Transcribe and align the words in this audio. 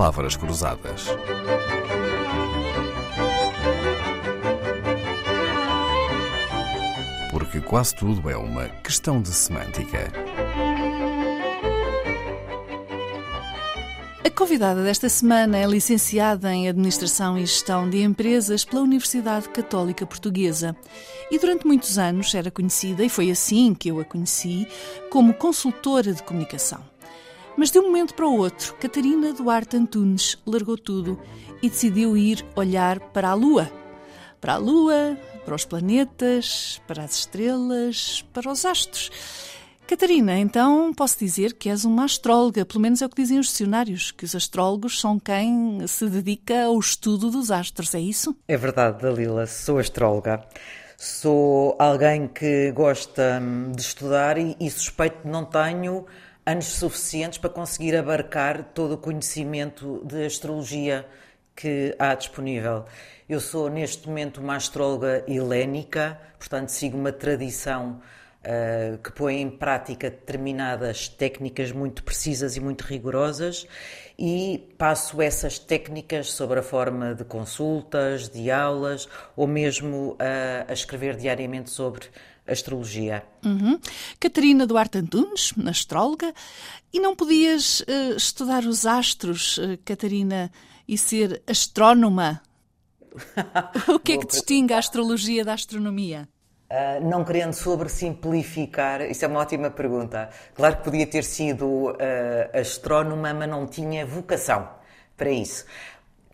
palavras 0.00 0.34
cruzadas. 0.34 1.08
Porque 7.30 7.60
quase 7.60 7.94
tudo 7.94 8.30
é 8.30 8.34
uma 8.34 8.66
questão 8.82 9.20
de 9.20 9.28
semântica. 9.28 10.10
A 14.24 14.30
convidada 14.30 14.82
desta 14.82 15.10
semana 15.10 15.58
é 15.58 15.66
licenciada 15.66 16.50
em 16.50 16.66
Administração 16.66 17.36
e 17.36 17.42
Gestão 17.42 17.90
de 17.90 18.02
Empresas 18.02 18.64
pela 18.64 18.80
Universidade 18.80 19.50
Católica 19.50 20.06
Portuguesa 20.06 20.74
e 21.30 21.38
durante 21.38 21.66
muitos 21.66 21.98
anos 21.98 22.34
era 22.34 22.50
conhecida, 22.50 23.04
e 23.04 23.10
foi 23.10 23.30
assim 23.30 23.74
que 23.74 23.90
eu 23.90 24.00
a 24.00 24.04
conheci, 24.06 24.66
como 25.10 25.34
consultora 25.34 26.14
de 26.14 26.22
comunicação. 26.22 26.80
Mas 27.60 27.70
de 27.70 27.78
um 27.78 27.82
momento 27.82 28.14
para 28.14 28.26
o 28.26 28.38
outro, 28.38 28.74
Catarina 28.76 29.34
Duarte 29.34 29.76
Antunes 29.76 30.38
largou 30.46 30.78
tudo 30.78 31.20
e 31.62 31.68
decidiu 31.68 32.16
ir 32.16 32.42
olhar 32.56 32.98
para 32.98 33.28
a 33.28 33.34
Lua. 33.34 33.70
Para 34.40 34.54
a 34.54 34.56
Lua, 34.56 35.14
para 35.44 35.54
os 35.54 35.66
planetas, 35.66 36.80
para 36.86 37.04
as 37.04 37.16
estrelas, 37.16 38.24
para 38.32 38.50
os 38.50 38.64
astros. 38.64 39.10
Catarina, 39.86 40.38
então 40.38 40.90
posso 40.94 41.18
dizer 41.18 41.52
que 41.52 41.68
és 41.68 41.84
uma 41.84 42.04
astróloga, 42.06 42.64
pelo 42.64 42.80
menos 42.80 43.02
é 43.02 43.04
o 43.04 43.10
que 43.10 43.20
dizem 43.20 43.38
os 43.38 43.48
dicionários, 43.48 44.10
que 44.10 44.24
os 44.24 44.34
astrólogos 44.34 44.98
são 44.98 45.18
quem 45.18 45.86
se 45.86 46.08
dedica 46.08 46.64
ao 46.64 46.78
estudo 46.78 47.30
dos 47.30 47.50
astros, 47.50 47.94
é 47.94 48.00
isso? 48.00 48.34
É 48.48 48.56
verdade, 48.56 49.02
Dalila, 49.02 49.46
sou 49.46 49.78
astróloga. 49.78 50.42
Sou 50.96 51.76
alguém 51.78 52.26
que 52.26 52.72
gosta 52.72 53.38
hum, 53.42 53.72
de 53.72 53.82
estudar 53.82 54.38
e, 54.38 54.56
e 54.58 54.70
suspeito 54.70 55.18
que 55.22 55.28
não 55.28 55.44
tenho 55.44 56.06
anos 56.50 56.66
suficientes 56.66 57.38
para 57.38 57.48
conseguir 57.48 57.94
abarcar 57.96 58.64
todo 58.74 58.94
o 58.94 58.98
conhecimento 58.98 60.02
de 60.04 60.24
astrologia 60.24 61.06
que 61.54 61.94
há 61.96 62.12
disponível. 62.12 62.86
Eu 63.28 63.38
sou 63.38 63.70
neste 63.70 64.08
momento 64.08 64.40
uma 64.40 64.56
astróloga 64.56 65.24
helénica, 65.28 66.20
portanto 66.38 66.70
sigo 66.70 66.98
uma 66.98 67.12
tradição 67.12 68.00
uh, 68.44 68.98
que 68.98 69.12
põe 69.12 69.40
em 69.40 69.50
prática 69.50 70.10
determinadas 70.10 71.08
técnicas 71.08 71.72
muito 71.72 72.02
precisas 72.02 72.56
e 72.56 72.60
muito 72.60 72.82
rigorosas 72.82 73.66
e 74.18 74.68
passo 74.76 75.22
essas 75.22 75.58
técnicas 75.58 76.30
sobre 76.32 76.60
a 76.60 76.62
forma 76.62 77.14
de 77.14 77.24
consultas, 77.24 78.28
de 78.28 78.50
aulas 78.50 79.08
ou 79.36 79.46
mesmo 79.46 80.12
uh, 80.12 80.16
a 80.68 80.72
escrever 80.72 81.16
diariamente 81.16 81.70
sobre 81.70 82.06
astrologia. 82.46 83.24
Uhum. 83.44 83.78
Catarina 84.18 84.66
Duarte 84.66 84.98
Antunes, 84.98 85.52
astróloga, 85.66 86.34
e 86.92 87.00
não 87.00 87.14
podias 87.14 87.80
uh, 87.80 88.16
estudar 88.16 88.64
os 88.64 88.84
astros, 88.86 89.58
uh, 89.58 89.78
Catarina, 89.84 90.50
e 90.86 90.98
ser 90.98 91.42
astrónoma? 91.46 92.42
o 93.88 93.98
que 93.98 94.12
é 94.12 94.18
que 94.18 94.26
distingue 94.26 94.74
a 94.74 94.78
astrologia 94.78 95.44
da 95.44 95.54
astronomia? 95.54 96.28
Uh, 96.70 97.04
não 97.04 97.24
querendo 97.24 97.52
sobressimplificar, 97.52 99.02
isso 99.02 99.24
é 99.24 99.28
uma 99.28 99.40
ótima 99.40 99.70
pergunta. 99.70 100.30
Claro 100.54 100.76
que 100.76 100.84
podia 100.84 101.04
ter 101.04 101.24
sido 101.24 101.90
uh, 101.90 101.96
astrónoma, 102.54 103.34
mas 103.34 103.48
não 103.48 103.66
tinha 103.66 104.06
vocação 104.06 104.68
para 105.16 105.30
isso. 105.30 105.66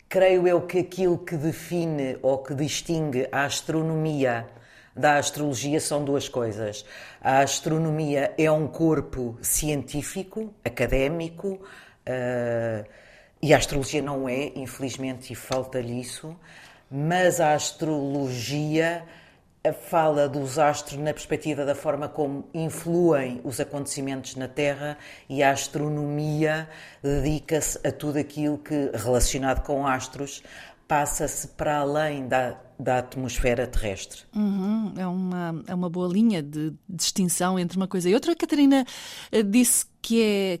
Creio 0.07 0.47
eu 0.47 0.61
que 0.61 0.77
aquilo 0.77 1.17
que 1.17 1.35
define 1.35 2.19
ou 2.21 2.37
que 2.37 2.53
distingue 2.53 3.27
a 3.31 3.45
astronomia 3.45 4.47
da 4.95 5.17
astrologia 5.17 5.79
são 5.79 6.05
duas 6.05 6.29
coisas. 6.29 6.85
A 7.19 7.39
astronomia 7.39 8.31
é 8.37 8.51
um 8.51 8.67
corpo 8.67 9.37
científico, 9.41 10.53
académico, 10.63 11.59
uh, 12.07 12.85
e 13.41 13.53
a 13.55 13.57
astrologia 13.57 14.03
não 14.03 14.29
é, 14.29 14.51
infelizmente, 14.55 15.33
e 15.33 15.35
falta-lhe 15.35 15.99
isso, 15.99 16.35
mas 16.91 17.41
a 17.41 17.53
astrologia 17.53 19.03
fala 19.73 20.27
dos 20.27 20.57
astros 20.59 20.99
na 20.99 21.13
perspectiva 21.13 21.65
da 21.65 21.75
forma 21.75 22.07
como 22.07 22.47
influem 22.53 23.41
os 23.43 23.59
acontecimentos 23.59 24.35
na 24.35 24.47
Terra 24.47 24.97
e 25.29 25.43
a 25.43 25.51
astronomia 25.51 26.69
dedica-se 27.01 27.79
a 27.87 27.91
tudo 27.91 28.17
aquilo 28.17 28.57
que, 28.57 28.91
relacionado 28.93 29.63
com 29.63 29.85
astros, 29.85 30.43
passa-se 30.87 31.47
para 31.49 31.77
além 31.79 32.27
da 32.27 32.57
da 32.79 32.99
atmosfera 32.99 33.65
terrestre. 33.65 34.21
Uhum, 34.35 34.93
é, 34.95 35.07
uma, 35.07 35.63
é 35.67 35.73
uma 35.73 35.89
boa 35.89 36.07
linha 36.07 36.43
de 36.43 36.73
distinção 36.87 37.57
entre 37.57 37.75
uma 37.75 37.87
coisa 37.87 38.07
e 38.09 38.13
outra. 38.13 38.33
A 38.33 38.35
Catarina 38.35 38.85
eh, 39.31 39.41
disse 39.41 39.85
que 40.01 40.21
é, 40.21 40.59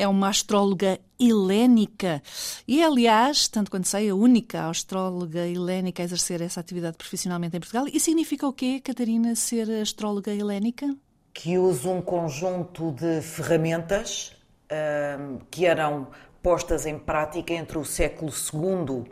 é 0.00 0.06
uma 0.06 0.28
astróloga 0.28 0.98
helénica 1.18 2.22
e 2.68 2.80
é, 2.80 2.86
aliás, 2.86 3.48
tanto 3.48 3.70
quanto 3.70 3.88
sei, 3.88 4.08
a 4.08 4.14
única 4.14 4.68
astróloga 4.68 5.46
helénica 5.46 6.02
a 6.02 6.04
exercer 6.04 6.40
essa 6.40 6.60
atividade 6.60 6.96
profissionalmente 6.96 7.56
em 7.56 7.60
Portugal. 7.60 7.86
E 7.92 7.98
significa 7.98 8.46
o 8.46 8.52
quê, 8.52 8.80
Catarina, 8.80 9.34
ser 9.34 9.68
astróloga 9.82 10.32
helénica? 10.32 10.94
Que 11.34 11.58
usa 11.58 11.90
um 11.90 12.00
conjunto 12.00 12.92
de 12.92 13.20
ferramentas 13.20 14.32
uh, 14.70 15.44
que 15.50 15.66
eram 15.66 16.06
postas 16.42 16.86
em 16.86 16.96
prática 16.96 17.52
entre 17.52 17.76
o 17.76 17.84
século 17.84 18.32
II 18.32 19.04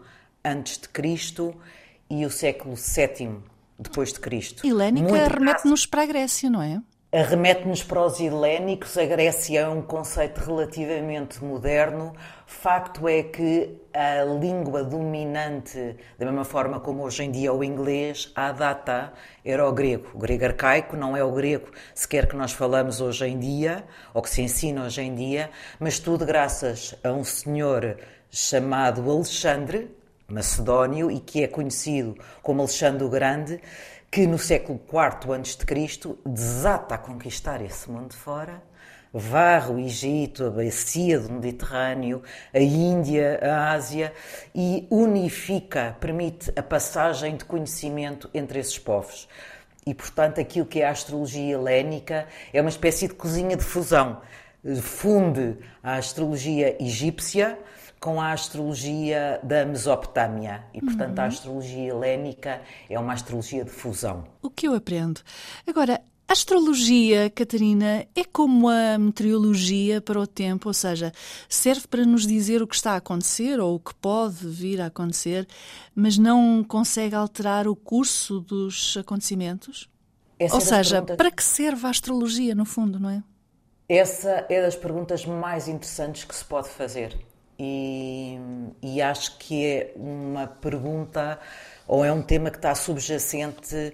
antes 0.44 0.78
de 0.78 0.88
Cristo 0.88 1.54
e 2.10 2.26
o 2.26 2.30
século 2.30 2.74
VII 2.76 3.38
depois 3.78 4.12
de 4.12 4.20
Cristo. 4.20 4.66
Helénica 4.66 5.28
remete-nos 5.28 5.86
para 5.86 6.02
a 6.02 6.06
Grécia, 6.06 6.48
não 6.50 6.62
é? 6.62 6.80
Remete-nos 7.12 7.80
para 7.80 8.04
os 8.04 8.18
helénicos. 8.18 8.98
A 8.98 9.04
Grécia 9.04 9.60
é 9.60 9.68
um 9.68 9.80
conceito 9.80 10.38
relativamente 10.38 11.42
moderno. 11.44 12.12
Facto 12.44 13.08
é 13.08 13.22
que 13.22 13.80
a 13.92 14.24
língua 14.24 14.82
dominante, 14.82 15.96
da 16.18 16.26
mesma 16.26 16.44
forma 16.44 16.80
como 16.80 17.04
hoje 17.04 17.22
em 17.22 17.30
dia 17.30 17.52
o 17.52 17.62
inglês, 17.62 18.32
à 18.34 18.50
data 18.50 19.12
era 19.44 19.64
o 19.64 19.72
grego. 19.72 20.08
O 20.12 20.18
grego 20.18 20.44
arcaico 20.44 20.96
não 20.96 21.16
é 21.16 21.22
o 21.22 21.30
grego 21.30 21.68
sequer 21.94 22.26
que 22.26 22.34
nós 22.34 22.50
falamos 22.50 23.00
hoje 23.00 23.26
em 23.26 23.38
dia, 23.38 23.84
ou 24.12 24.20
que 24.20 24.28
se 24.28 24.42
ensina 24.42 24.84
hoje 24.84 25.00
em 25.00 25.14
dia, 25.14 25.50
mas 25.78 26.00
tudo 26.00 26.26
graças 26.26 26.96
a 27.04 27.12
um 27.12 27.22
senhor 27.22 27.96
chamado 28.28 29.08
Alexandre, 29.08 29.88
macedónio 30.28 31.10
e 31.10 31.20
que 31.20 31.42
é 31.42 31.48
conhecido 31.48 32.16
como 32.42 32.60
Alexandre 32.60 33.04
o 33.04 33.08
Grande, 33.08 33.60
que 34.10 34.26
no 34.26 34.38
século 34.38 34.80
IV 34.86 35.34
a.C. 35.34 36.16
desata 36.24 36.94
a 36.94 36.98
conquistar 36.98 37.60
esse 37.60 37.90
mundo 37.90 38.14
fora, 38.14 38.62
varre 39.12 39.72
o 39.72 39.78
Egito, 39.78 40.46
a 40.46 40.50
bacia 40.50 41.20
do 41.20 41.32
Mediterrâneo, 41.32 42.22
a 42.52 42.58
Índia, 42.58 43.38
a 43.42 43.72
Ásia 43.72 44.12
e 44.54 44.86
unifica, 44.90 45.96
permite 46.00 46.52
a 46.56 46.62
passagem 46.62 47.36
de 47.36 47.44
conhecimento 47.44 48.28
entre 48.34 48.58
esses 48.58 48.78
povos. 48.78 49.28
E, 49.86 49.92
portanto, 49.94 50.40
aquilo 50.40 50.66
que 50.66 50.80
é 50.80 50.86
a 50.86 50.90
astrologia 50.90 51.54
helénica 51.54 52.26
é 52.52 52.60
uma 52.60 52.70
espécie 52.70 53.06
de 53.06 53.14
cozinha 53.14 53.56
de 53.56 53.62
fusão. 53.62 54.20
Funde 54.80 55.56
a 55.82 55.96
astrologia 55.96 56.82
egípcia, 56.82 57.58
com 58.00 58.20
a 58.20 58.32
astrologia 58.32 59.40
da 59.42 59.64
Mesopotâmia 59.64 60.62
e, 60.74 60.80
portanto, 60.80 61.16
uhum. 61.18 61.24
a 61.24 61.26
astrologia 61.26 61.88
helénica 61.88 62.60
é 62.88 62.98
uma 62.98 63.14
astrologia 63.14 63.64
de 63.64 63.70
fusão. 63.70 64.24
O 64.42 64.50
que 64.50 64.68
eu 64.68 64.74
aprendo? 64.74 65.22
Agora, 65.66 66.02
a 66.28 66.32
astrologia, 66.32 67.30
Catarina, 67.30 68.06
é 68.14 68.24
como 68.24 68.68
a 68.68 68.98
meteorologia 68.98 70.00
para 70.00 70.18
o 70.18 70.26
tempo, 70.26 70.68
ou 70.68 70.74
seja, 70.74 71.12
serve 71.48 71.86
para 71.86 72.04
nos 72.04 72.26
dizer 72.26 72.62
o 72.62 72.66
que 72.66 72.74
está 72.74 72.92
a 72.92 72.96
acontecer 72.96 73.60
ou 73.60 73.76
o 73.76 73.80
que 73.80 73.94
pode 73.94 74.48
vir 74.48 74.80
a 74.80 74.86
acontecer, 74.86 75.46
mas 75.94 76.18
não 76.18 76.64
consegue 76.64 77.14
alterar 77.14 77.66
o 77.66 77.76
curso 77.76 78.40
dos 78.40 78.96
acontecimentos? 78.98 79.88
Essa 80.38 80.54
ou 80.54 80.60
seja, 80.60 80.94
perguntas... 80.96 81.16
para 81.16 81.30
que 81.30 81.44
serve 81.44 81.86
a 81.86 81.90
astrologia, 81.90 82.54
no 82.54 82.64
fundo, 82.64 82.98
não 82.98 83.10
é? 83.10 83.22
Essa 83.88 84.46
é 84.48 84.62
das 84.62 84.74
perguntas 84.74 85.26
mais 85.26 85.68
interessantes 85.68 86.24
que 86.24 86.34
se 86.34 86.44
pode 86.44 86.70
fazer 86.70 87.14
e, 87.58 88.38
e 88.82 89.02
acho 89.02 89.36
que 89.36 89.66
é 89.66 89.92
uma 89.94 90.46
pergunta 90.46 91.38
ou 91.86 92.02
é 92.02 92.10
um 92.10 92.22
tema 92.22 92.50
que 92.50 92.56
está 92.56 92.74
subjacente 92.74 93.92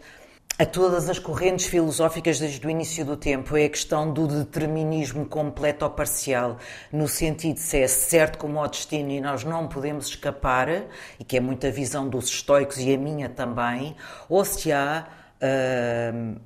a 0.57 0.65
todas 0.65 1.09
as 1.09 1.19
correntes 1.19 1.67
filosóficas 1.67 2.39
desde 2.39 2.65
o 2.65 2.71
início 2.71 3.05
do 3.05 3.17
tempo. 3.17 3.57
É 3.57 3.65
a 3.65 3.69
questão 3.69 4.13
do 4.13 4.29
determinismo 4.29 5.27
completo 5.27 5.85
ou 5.85 5.91
parcial, 5.91 6.59
no 6.93 7.09
sentido 7.09 7.55
de 7.55 7.61
se 7.61 7.79
é 7.79 7.89
certo 7.89 8.39
como 8.39 8.63
o 8.63 8.69
destino 8.69 9.11
e 9.11 9.21
nós 9.21 9.43
não 9.43 9.67
podemos 9.67 10.07
escapar, 10.07 10.69
e 11.19 11.25
que 11.25 11.37
é 11.37 11.41
muita 11.41 11.71
visão 11.71 12.09
dos 12.09 12.27
estoicos 12.27 12.79
e 12.79 12.95
a 12.95 12.99
minha 12.99 13.29
também, 13.29 13.97
ou 14.29 14.45
se 14.45 14.71
há 14.71 15.09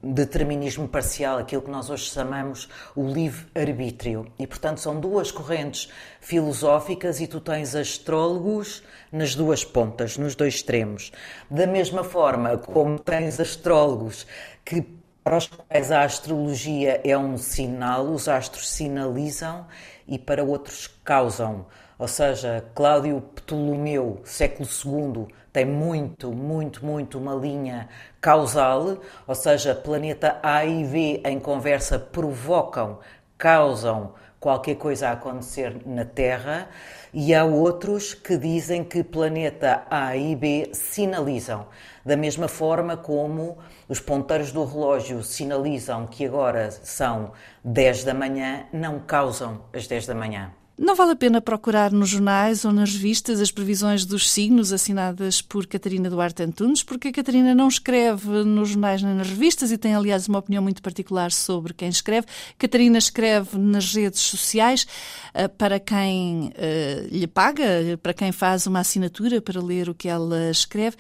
determinismo 0.03 0.87
parcial, 0.87 1.39
aquilo 1.39 1.63
que 1.63 1.71
nós 1.71 1.91
hoje 1.91 2.05
chamamos 2.05 2.69
o 2.95 3.07
livre-arbítrio. 3.07 4.27
E, 4.39 4.47
portanto, 4.47 4.79
são 4.79 5.01
duas 5.01 5.31
correntes 5.31 5.91
filosóficas 6.21 7.21
e 7.21 7.27
tu 7.27 7.41
tens 7.41 7.75
astrólogos 7.75 8.83
nas 9.11 9.35
duas 9.35 9.65
pontas, 9.65 10.17
nos 10.17 10.35
dois 10.35 10.55
extremos. 10.55 11.13
Da 11.51 11.67
mesma 11.67 12.05
forma 12.05 12.57
como 12.59 12.99
tens 12.99 13.41
astrólogos 13.41 14.27
que 14.65 15.04
para 15.25 15.39
os 15.39 15.47
quais 15.47 15.91
a 15.91 16.03
astrologia 16.03 17.01
é 17.03 17.17
um 17.17 17.39
sinal, 17.39 18.05
os 18.05 18.29
astros 18.29 18.69
sinalizam 18.69 19.67
e 20.07 20.19
para 20.19 20.45
outros 20.45 20.87
causam. 21.03 21.65
Ou 21.99 22.07
seja, 22.07 22.63
Cláudio 22.75 23.23
Ptolomeu, 23.35 24.21
século 24.23 24.69
II, 24.69 25.27
tem 25.51 25.65
muito, 25.65 26.31
muito, 26.31 26.85
muito 26.85 27.19
uma 27.19 27.35
linha 27.35 27.89
causal, 28.21 28.99
ou 29.27 29.35
seja, 29.35 29.75
planeta 29.75 30.39
A 30.43 30.67
e 30.67 30.85
B 30.85 31.23
em 31.25 31.41
conversa 31.41 31.99
provocam, 31.99 32.99
causam 33.37 34.15
qualquer 34.41 34.75
coisa 34.75 35.09
a 35.09 35.13
acontecer 35.13 35.81
na 35.87 36.05
Terra, 36.05 36.69
e 37.15 37.35
há 37.35 37.45
outros 37.45 38.13
que 38.13 38.37
dizem 38.37 38.85
que 38.85 39.03
planeta 39.03 39.87
A 39.89 40.15
e 40.17 40.37
B 40.37 40.71
sinalizam. 40.75 41.67
Da 42.05 42.17
mesma 42.17 42.47
forma 42.47 42.97
como 42.97 43.57
os 43.89 44.01
ponteiros 44.01 44.53
do 44.53 44.65
relógio 44.65 45.23
sinalizam 45.23 46.07
que 46.07 46.27
agora 46.27 46.71
são 46.71 47.33
10 47.65 48.05
da 48.05 48.13
manhã, 48.13 48.67
não 48.71 49.01
causam 49.01 49.65
as 49.73 49.87
10 49.87 50.09
da 50.09 50.15
manhã. 50.15 50.53
Não 50.77 50.97
vale 50.97 51.13
a 51.13 51.17
pena 51.17 51.41
procurar 51.41 51.93
nos 51.93 52.09
jornais 52.09 52.65
ou 52.65 52.73
nas 52.73 52.93
revistas 52.93 53.41
as 53.41 53.53
previsões 53.53 54.05
dos 54.05 54.29
signos 54.29 54.73
assinadas 54.73 55.41
por 55.41 55.69
Catarina 55.69 56.11
Duarte 56.11 56.43
Antunes, 56.43 56.83
porque 56.83 57.09
a 57.09 57.13
Catarina 57.13 57.55
não 57.55 57.69
escreve 57.69 58.43
nos 58.43 58.71
jornais 58.71 59.01
nem 59.01 59.15
nas 59.15 59.29
revistas 59.29 59.71
e 59.71 59.79
tem, 59.79 59.95
aliás, 59.95 60.27
uma 60.27 60.41
opinião 60.41 60.61
muito 60.61 60.83
particular 60.83 61.31
sobre 61.31 61.73
quem 61.73 61.89
escreve. 61.89 62.27
Catarina 62.59 62.99
escreve 62.99 63.57
nas 63.57 63.95
redes 63.95 64.21
sociais 64.21 64.85
uh, 65.33 65.49
para 65.51 65.79
quem 65.79 66.49
uh, 66.49 67.09
lhe 67.09 67.29
paga, 67.29 67.97
para 68.03 68.13
quem 68.13 68.33
faz 68.33 68.67
uma 68.67 68.81
assinatura 68.81 69.41
para 69.41 69.63
ler 69.63 69.89
o 69.89 69.95
que 69.95 70.09
ela 70.09 70.51
escreve. 70.51 70.97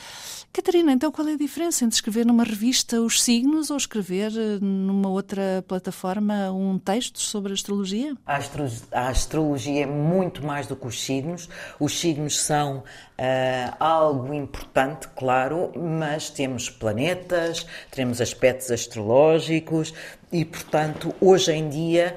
Catarina, 0.52 0.92
então 0.92 1.10
qual 1.10 1.26
é 1.26 1.32
a 1.32 1.36
diferença 1.36 1.84
entre 1.84 1.96
escrever 1.96 2.24
numa 2.24 2.44
revista 2.44 3.00
os 3.00 3.20
signos 3.20 3.70
ou 3.72 3.76
escrever 3.76 4.30
eh, 4.36 4.58
numa 4.60 5.08
outra 5.08 5.64
plataforma 5.66 6.52
um 6.52 6.78
texto 6.78 7.18
sobre 7.18 7.52
astrologia? 7.52 8.16
A, 8.24 8.36
astro 8.36 8.64
a 8.92 9.08
astrologia 9.08 9.63
é 9.66 9.86
muito 9.86 10.44
mais 10.44 10.66
do 10.66 10.76
que 10.76 10.86
os 10.86 11.02
signos. 11.04 11.48
Os 11.78 11.98
signos 11.98 12.40
são 12.40 12.78
uh, 12.78 13.76
algo 13.78 14.32
importante, 14.32 15.08
claro, 15.16 15.72
mas 15.76 16.30
temos 16.30 16.70
planetas, 16.70 17.66
temos 17.90 18.20
aspectos 18.20 18.70
astrológicos 18.70 19.94
e, 20.32 20.44
portanto, 20.44 21.14
hoje 21.20 21.52
em 21.52 21.68
dia 21.68 22.16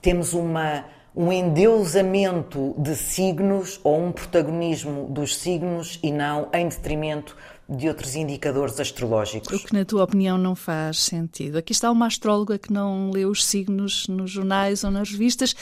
temos 0.00 0.32
uma 0.32 0.84
um 1.16 1.32
endeusamento 1.32 2.74
de 2.76 2.94
signos 2.94 3.80
ou 3.82 3.98
um 3.98 4.12
protagonismo 4.12 5.06
dos 5.08 5.34
signos 5.36 5.98
e 6.02 6.12
não 6.12 6.50
em 6.52 6.68
detrimento 6.68 7.34
de 7.68 7.88
outros 7.88 8.14
indicadores 8.14 8.78
astrológicos. 8.78 9.62
O 9.62 9.66
que, 9.66 9.74
na 9.74 9.84
tua 9.84 10.04
opinião, 10.04 10.38
não 10.38 10.54
faz 10.54 11.00
sentido. 11.00 11.58
Aqui 11.58 11.72
está 11.72 11.90
uma 11.90 12.06
astróloga 12.06 12.58
que 12.58 12.72
não 12.72 13.10
lê 13.10 13.24
os 13.24 13.44
signos 13.44 14.06
nos 14.06 14.30
jornais 14.30 14.84
ou 14.84 14.90
nas 14.90 15.10
revistas 15.10 15.54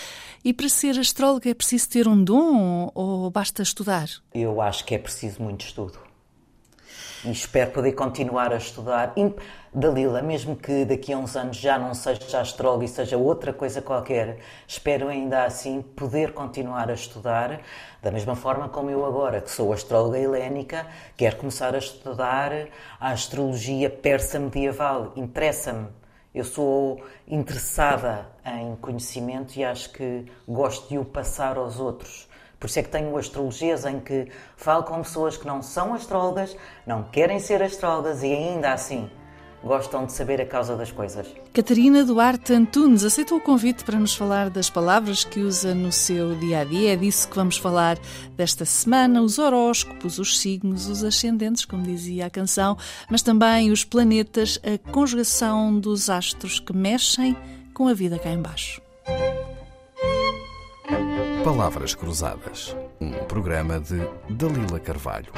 e 0.45 0.53
para 0.53 0.69
ser 0.69 0.99
astróloga 0.99 1.51
é 1.51 1.55
preciso 1.55 1.89
ter 1.89 2.07
um 2.07 2.23
dom 2.23 2.91
ou 2.95 3.31
basta 3.31 3.63
estudar? 3.63 4.09
Eu 4.35 4.61
acho 4.61 4.85
que 4.85 4.95
é 4.95 4.99
preciso 4.99 5.43
muito 5.43 5.65
estudo 5.65 5.99
e 7.25 7.31
espero 7.31 7.71
poder 7.71 7.93
continuar 7.93 8.53
a 8.53 8.57
estudar. 8.57 9.15
Dalila, 9.73 10.23
mesmo 10.23 10.55
que 10.55 10.85
daqui 10.85 11.13
a 11.13 11.19
uns 11.19 11.35
anos 11.35 11.57
já 11.57 11.79
não 11.79 11.95
seja 11.95 12.41
astróloga 12.41 12.85
e 12.85 12.89
seja 12.89 13.17
outra 13.17 13.53
coisa 13.53 13.83
qualquer, 13.83 14.39
espero 14.69 15.09
ainda 15.09 15.45
assim 15.45 15.83
poder 15.83 16.33
continuar 16.33 16.91
a 16.91 16.95
estudar, 16.95 17.61
da 18.03 18.11
mesma 18.11 18.37
forma 18.37 18.69
como 18.69 18.91
eu 18.91 19.05
agora, 19.05 19.41
que 19.41 19.51
sou 19.51 19.73
astróloga 19.73 20.19
helénica, 20.19 20.87
quero 21.17 21.37
começar 21.37 21.75
a 21.75 21.79
estudar 21.79 22.53
a 23.01 23.11
astrologia 23.11 23.91
persa 23.91 24.39
medieval. 24.39 25.13
Interessa-me. 25.17 25.89
Eu 26.35 26.45
sou 26.45 27.01
interessada 27.29 28.29
em 28.45 28.75
conhecimento 28.77 29.57
e 29.57 29.65
acho 29.65 29.91
que 29.91 30.27
gosto 30.47 30.89
de 30.89 30.99
o 30.99 31.05
passar 31.05 31.57
aos 31.57 31.79
outros. 31.79 32.29
Por 32.65 32.71
isso 32.71 32.79
é 32.79 32.83
que 32.83 32.89
tenho 32.89 33.15
astrologias 33.19 33.85
em 33.85 34.01
que 34.01 34.27
falo 34.57 34.85
com 34.85 35.03
pessoas 35.03 35.37
que 35.37 35.47
não 35.47 35.61
são 35.61 35.93
astrólogas, 35.93 36.57
não 36.87 37.03
querem 37.03 37.39
ser 37.39 37.63
astrólogas 37.63 38.23
e 38.23 38.33
ainda 38.33 38.73
assim 38.73 39.11
gostam 39.63 40.07
de 40.07 40.15
saber 40.15 40.41
a 40.41 40.47
causa 40.47 40.75
das 40.75 40.91
coisas. 40.91 41.27
Catarina 41.53 42.03
Duarte 42.05 42.55
Antunes 42.55 43.05
aceitou 43.05 43.37
o 43.37 43.41
convite 43.43 43.85
para 43.85 43.99
nos 43.99 44.15
falar 44.15 44.49
das 44.49 44.71
palavras 44.71 45.25
que 45.25 45.41
usa 45.41 45.75
no 45.75 45.93
seu 45.93 46.35
dia 46.37 46.61
a 46.61 46.65
dia. 46.65 46.95
É 46.95 46.97
disso 46.97 47.29
que 47.29 47.37
vamos 47.37 47.59
falar 47.59 47.99
desta 48.35 48.65
semana: 48.65 49.21
os 49.21 49.39
horóscopos, 49.39 50.19
os 50.19 50.39
signos, 50.39 50.89
os 50.89 51.05
ascendentes, 51.05 51.67
como 51.67 51.83
dizia 51.83 52.25
a 52.25 52.31
canção, 52.31 52.79
mas 53.11 53.21
também 53.21 53.73
os 53.73 53.85
planetas, 53.85 54.59
a 54.65 54.91
conjugação 54.91 55.79
dos 55.79 56.09
astros 56.09 56.59
que 56.59 56.75
mexem 56.75 57.37
com 57.75 57.89
a 57.89 57.93
vida 57.93 58.19
cá 58.19 58.31
embaixo. 58.31 58.84
Palavras 61.45 61.95
Cruzadas, 61.95 62.75
um 62.99 63.13
programa 63.25 63.79
de 63.79 64.01
Dalila 64.31 64.81
Carvalho. 64.81 65.31